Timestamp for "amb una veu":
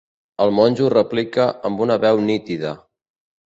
1.71-2.25